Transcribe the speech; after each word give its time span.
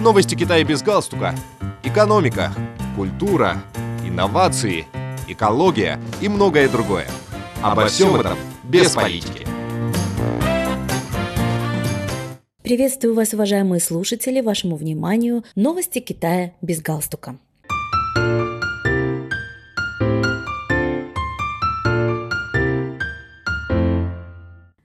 Новости 0.00 0.36
Китая 0.36 0.62
без 0.62 0.80
галстука. 0.80 1.34
Экономика, 1.82 2.52
культура, 2.94 3.56
инновации, 4.04 4.86
экология 5.26 6.00
и 6.20 6.28
многое 6.28 6.68
другое. 6.68 7.08
Обо 7.62 7.86
всем 7.86 8.14
этом 8.14 8.38
без 8.62 8.92
политики. 8.92 9.44
Приветствую 12.62 13.14
вас, 13.14 13.34
уважаемые 13.34 13.80
слушатели, 13.80 14.40
вашему 14.40 14.76
вниманию 14.76 15.42
новости 15.56 15.98
Китая 15.98 16.52
без 16.62 16.80
галстука. 16.80 17.36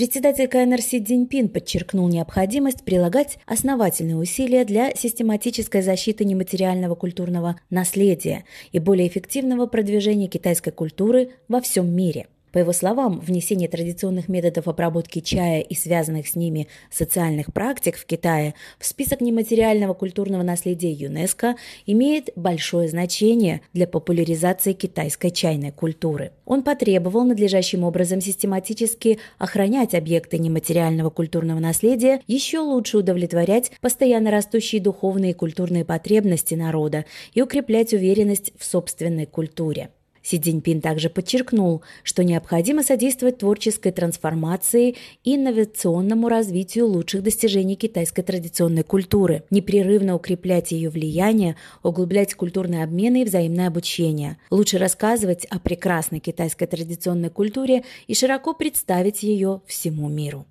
Председатель 0.00 0.48
КНР 0.48 0.80
Си 0.80 1.04
Цзиньпин 1.04 1.50
подчеркнул 1.50 2.08
необходимость 2.08 2.86
прилагать 2.86 3.36
основательные 3.44 4.16
усилия 4.16 4.64
для 4.64 4.94
систематической 4.94 5.82
защиты 5.82 6.24
нематериального 6.24 6.94
культурного 6.94 7.60
наследия 7.68 8.46
и 8.72 8.78
более 8.78 9.08
эффективного 9.08 9.66
продвижения 9.66 10.26
китайской 10.26 10.70
культуры 10.70 11.32
во 11.48 11.60
всем 11.60 11.94
мире– 11.94 12.28
по 12.52 12.58
его 12.58 12.72
словам, 12.72 13.20
внесение 13.20 13.68
традиционных 13.68 14.28
методов 14.28 14.68
обработки 14.68 15.20
чая 15.20 15.60
и 15.60 15.74
связанных 15.74 16.28
с 16.28 16.34
ними 16.34 16.68
социальных 16.90 17.52
практик 17.52 17.96
в 17.96 18.04
Китае 18.04 18.54
в 18.78 18.86
список 18.86 19.20
нематериального 19.20 19.94
культурного 19.94 20.42
наследия 20.42 20.92
ЮНЕСКо 20.92 21.56
имеет 21.86 22.30
большое 22.36 22.88
значение 22.88 23.60
для 23.72 23.86
популяризации 23.86 24.72
китайской 24.72 25.30
чайной 25.30 25.70
культуры. 25.70 26.32
Он 26.44 26.62
потребовал 26.62 27.24
надлежащим 27.24 27.84
образом 27.84 28.20
систематически 28.20 29.18
охранять 29.38 29.94
объекты 29.94 30.38
нематериального 30.38 31.10
культурного 31.10 31.60
наследия, 31.60 32.20
еще 32.26 32.58
лучше 32.58 32.98
удовлетворять 32.98 33.72
постоянно 33.80 34.30
растущие 34.30 34.80
духовные 34.80 35.32
и 35.32 35.34
культурные 35.34 35.84
потребности 35.84 36.54
народа 36.54 37.04
и 37.34 37.42
укреплять 37.42 37.92
уверенность 37.92 38.52
в 38.58 38.64
собственной 38.64 39.26
культуре. 39.26 39.90
Си 40.22 40.38
Цзиньпин 40.38 40.80
также 40.80 41.08
подчеркнул, 41.08 41.82
что 42.02 42.24
необходимо 42.24 42.82
содействовать 42.82 43.38
творческой 43.38 43.92
трансформации 43.92 44.96
и 45.24 45.36
инновационному 45.36 46.28
развитию 46.28 46.86
лучших 46.86 47.22
достижений 47.22 47.76
китайской 47.76 48.22
традиционной 48.22 48.82
культуры, 48.82 49.44
непрерывно 49.50 50.14
укреплять 50.14 50.72
ее 50.72 50.90
влияние, 50.90 51.56
углублять 51.82 52.34
культурные 52.34 52.84
обмены 52.84 53.22
и 53.22 53.24
взаимное 53.24 53.68
обучение, 53.68 54.36
лучше 54.50 54.78
рассказывать 54.78 55.46
о 55.46 55.58
прекрасной 55.58 56.20
китайской 56.20 56.66
традиционной 56.66 57.30
культуре 57.30 57.84
и 58.06 58.14
широко 58.14 58.52
представить 58.52 59.22
ее 59.22 59.62
всему 59.66 60.08
миру. 60.08 60.46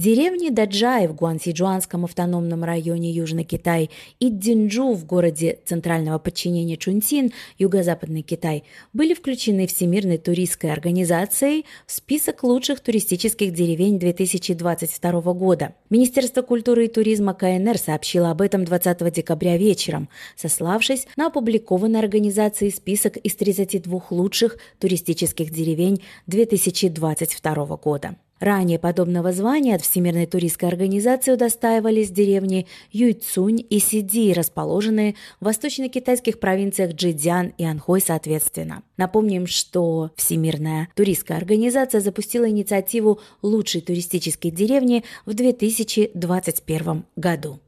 Деревни 0.00 0.48
Даджай 0.48 1.06
в 1.08 1.14
Гуансиджуанском 1.14 2.06
автономном 2.06 2.64
районе 2.64 3.10
Южный 3.10 3.44
Китай 3.44 3.90
и 4.18 4.30
Динджу 4.30 4.94
в 4.94 5.04
городе 5.04 5.58
центрального 5.66 6.18
подчинения 6.18 6.78
Чунцин, 6.78 7.32
юго-западный 7.58 8.22
Китай, 8.22 8.64
были 8.94 9.12
включены 9.12 9.66
Всемирной 9.66 10.16
туристской 10.16 10.72
организацией 10.72 11.66
в 11.86 11.92
список 11.92 12.44
лучших 12.44 12.80
туристических 12.80 13.52
деревень 13.52 13.98
2022 13.98 15.20
года. 15.34 15.74
Министерство 15.90 16.40
культуры 16.40 16.86
и 16.86 16.88
туризма 16.88 17.34
КНР 17.34 17.76
сообщило 17.76 18.30
об 18.30 18.40
этом 18.40 18.64
20 18.64 19.12
декабря 19.12 19.58
вечером, 19.58 20.08
сославшись 20.34 21.06
на 21.18 21.26
опубликованный 21.26 22.00
организацией 22.00 22.70
список 22.70 23.18
из 23.18 23.34
32 23.34 24.00
лучших 24.08 24.56
туристических 24.78 25.50
деревень 25.50 26.00
2022 26.26 27.76
года. 27.76 28.16
Ранее 28.40 28.78
подобного 28.78 29.32
звания 29.32 29.74
от 29.74 29.82
Всемирной 29.82 30.24
туристской 30.24 30.70
организации 30.70 31.32
удостаивались 31.32 32.10
деревни 32.10 32.66
Юйцунь 32.90 33.64
и 33.68 33.78
Сиди, 33.78 34.32
расположенные 34.32 35.14
в 35.40 35.44
восточно-китайских 35.44 36.40
провинциях 36.40 36.94
Джидзян 36.94 37.52
и 37.58 37.64
Анхой 37.64 38.00
соответственно. 38.00 38.82
Напомним, 38.96 39.46
что 39.46 40.10
Всемирная 40.16 40.88
туристская 40.94 41.36
организация 41.36 42.00
запустила 42.00 42.48
инициативу 42.48 43.20
«Лучшие 43.42 43.82
туристические 43.82 44.52
деревни» 44.52 45.04
в 45.26 45.34
2021 45.34 47.04
году. 47.16 47.60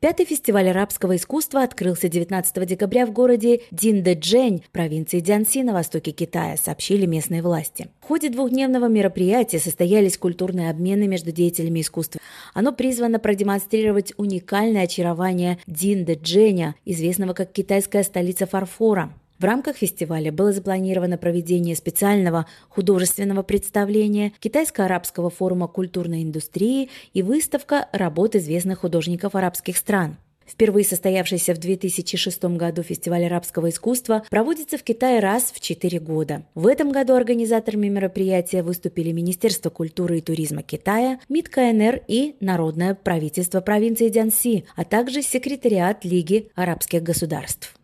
Пятый 0.00 0.24
фестиваль 0.24 0.70
арабского 0.70 1.16
искусства 1.16 1.62
открылся 1.62 2.08
19 2.08 2.66
декабря 2.66 3.04
в 3.04 3.12
городе 3.12 3.60
Диндэджэнь, 3.70 4.64
провинции 4.72 5.20
Дзянси 5.20 5.62
на 5.62 5.74
востоке 5.74 6.12
Китая, 6.12 6.56
сообщили 6.56 7.04
местные 7.04 7.42
власти. 7.42 7.90
В 8.00 8.06
ходе 8.06 8.30
двухдневного 8.30 8.88
мероприятия 8.88 9.58
состоялись 9.58 10.16
культурные 10.16 10.70
обмены 10.70 11.06
между 11.06 11.32
деятелями 11.32 11.82
искусства. 11.82 12.18
Оно 12.54 12.72
призвано 12.72 13.18
продемонстрировать 13.18 14.14
уникальное 14.16 14.84
очарование 14.84 15.58
Диндэджэня, 15.66 16.76
известного 16.86 17.34
как 17.34 17.52
китайская 17.52 18.02
столица 18.02 18.46
фарфора. 18.46 19.12
В 19.40 19.44
рамках 19.44 19.78
фестиваля 19.78 20.30
было 20.30 20.52
запланировано 20.52 21.16
проведение 21.16 21.74
специального 21.74 22.44
художественного 22.68 23.42
представления 23.42 24.34
Китайско-арабского 24.38 25.30
форума 25.30 25.66
культурной 25.66 26.22
индустрии 26.22 26.90
и 27.14 27.22
выставка 27.22 27.88
работ 27.92 28.36
известных 28.36 28.80
художников 28.80 29.34
арабских 29.34 29.78
стран. 29.78 30.18
Впервые 30.46 30.84
состоявшийся 30.84 31.54
в 31.54 31.58
2006 31.58 32.44
году 32.56 32.82
фестиваль 32.82 33.24
арабского 33.24 33.70
искусства 33.70 34.24
проводится 34.28 34.76
в 34.76 34.82
Китае 34.82 35.20
раз 35.20 35.52
в 35.54 35.60
четыре 35.60 36.00
года. 36.00 36.42
В 36.54 36.66
этом 36.66 36.92
году 36.92 37.14
организаторами 37.14 37.88
мероприятия 37.88 38.62
выступили 38.62 39.10
Министерство 39.10 39.70
культуры 39.70 40.18
и 40.18 40.20
туризма 40.20 40.62
Китая, 40.62 41.18
МИД 41.30 41.48
КНР 41.48 42.02
и 42.08 42.34
Народное 42.40 42.94
правительство 42.94 43.62
провинции 43.62 44.10
Дянси, 44.10 44.66
а 44.76 44.84
также 44.84 45.22
секретариат 45.22 46.04
Лиги 46.04 46.50
арабских 46.56 47.02
государств. 47.02 47.79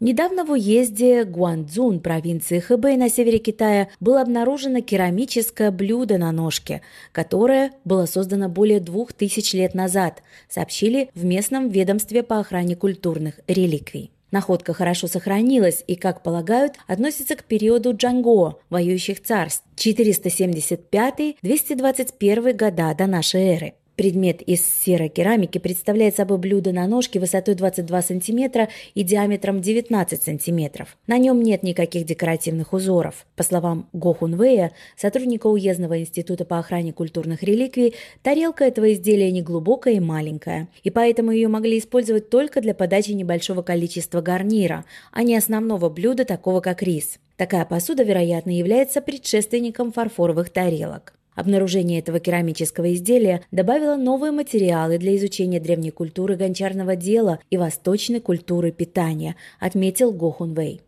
Недавно 0.00 0.44
в 0.46 0.52
уезде 0.52 1.24
Гуанцзун 1.24 2.00
провинции 2.00 2.58
Хэбэй 2.58 2.96
на 2.96 3.10
севере 3.10 3.38
Китая 3.38 3.90
было 4.00 4.22
обнаружено 4.22 4.80
керамическое 4.80 5.70
блюдо 5.70 6.16
на 6.16 6.32
ножке, 6.32 6.80
которое 7.12 7.72
было 7.84 8.06
создано 8.06 8.48
более 8.48 8.80
двух 8.80 9.12
тысяч 9.12 9.52
лет 9.52 9.74
назад, 9.74 10.22
сообщили 10.48 11.10
в 11.14 11.26
местном 11.26 11.68
ведомстве 11.68 12.22
по 12.22 12.40
охране 12.40 12.76
культурных 12.76 13.40
реликвий. 13.46 14.10
Находка 14.30 14.72
хорошо 14.72 15.06
сохранилась 15.06 15.84
и, 15.86 15.96
как 15.96 16.22
полагают, 16.22 16.76
относится 16.86 17.36
к 17.36 17.44
периоду 17.44 17.94
Джанго, 17.94 18.54
воюющих 18.70 19.22
царств, 19.22 19.66
475-221 19.76 22.54
года 22.54 22.94
до 22.96 23.06
нашей 23.06 23.42
эры. 23.42 23.74
Предмет 24.00 24.40
из 24.40 24.64
серой 24.64 25.10
керамики 25.10 25.58
представляет 25.58 26.16
собой 26.16 26.38
блюдо 26.38 26.72
на 26.72 26.86
ножке 26.86 27.20
высотой 27.20 27.54
22 27.54 28.00
см 28.00 28.68
и 28.94 29.02
диаметром 29.02 29.60
19 29.60 30.22
см. 30.22 30.86
На 31.06 31.18
нем 31.18 31.42
нет 31.42 31.62
никаких 31.62 32.06
декоративных 32.06 32.72
узоров. 32.72 33.26
По 33.36 33.42
словам 33.42 33.90
Го 33.92 34.14
Хунвея, 34.14 34.72
сотрудника 34.96 35.48
Уездного 35.48 36.00
института 36.00 36.46
по 36.46 36.58
охране 36.58 36.94
культурных 36.94 37.42
реликвий, 37.42 37.94
тарелка 38.22 38.64
этого 38.64 38.90
изделия 38.94 39.30
не 39.30 39.42
глубокая 39.42 39.92
и 39.92 40.00
маленькая, 40.00 40.68
и 40.82 40.88
поэтому 40.88 41.32
ее 41.32 41.48
могли 41.48 41.78
использовать 41.78 42.30
только 42.30 42.62
для 42.62 42.72
подачи 42.72 43.10
небольшого 43.10 43.60
количества 43.60 44.22
гарнира, 44.22 44.86
а 45.12 45.24
не 45.24 45.36
основного 45.36 45.90
блюда, 45.90 46.24
такого 46.24 46.62
как 46.62 46.82
рис. 46.82 47.18
Такая 47.36 47.66
посуда, 47.66 48.02
вероятно, 48.02 48.48
является 48.48 49.02
предшественником 49.02 49.92
фарфоровых 49.92 50.48
тарелок. 50.48 51.12
Обнаружение 51.40 52.00
этого 52.00 52.20
керамического 52.20 52.92
изделия 52.92 53.40
добавило 53.50 53.96
новые 53.96 54.30
материалы 54.30 54.98
для 54.98 55.16
изучения 55.16 55.58
древней 55.58 55.90
культуры 55.90 56.36
гончарного 56.36 56.96
дела 56.96 57.38
и 57.48 57.56
восточной 57.56 58.20
культуры 58.20 58.72
питания, 58.72 59.36
отметил 59.58 60.12
Го 60.12 60.32
Хун 60.32 60.52
Вэй. 60.52 60.82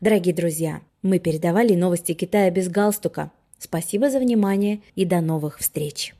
Дорогие 0.00 0.34
друзья, 0.34 0.80
мы 1.02 1.18
передавали 1.18 1.74
новости 1.74 2.14
Китая 2.14 2.50
без 2.50 2.70
галстука. 2.70 3.30
Спасибо 3.58 4.08
за 4.08 4.20
внимание 4.20 4.80
и 4.94 5.04
до 5.04 5.20
новых 5.20 5.58
встреч! 5.58 6.14